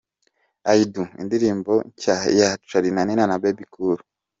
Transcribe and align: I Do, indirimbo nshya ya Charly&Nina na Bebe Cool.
I 0.77 0.81
Do, 0.93 1.03
indirimbo 1.21 1.73
nshya 1.89 2.15
ya 2.39 2.49
Charly&Nina 2.67 3.23
na 3.27 3.37
Bebe 3.41 3.63
Cool. 3.73 3.99